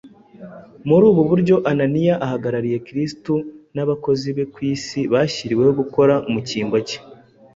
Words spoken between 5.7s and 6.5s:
gukora mu